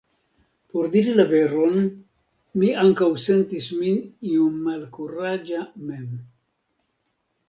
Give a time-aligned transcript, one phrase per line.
[0.75, 1.75] Por diri la veron,
[2.61, 3.99] mi ankaŭ sentis min
[4.37, 6.09] iom malkuraĝa mem.